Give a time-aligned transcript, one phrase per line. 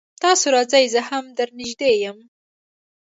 [0.21, 2.17] تاسو راځئ زه هم در نږدې يم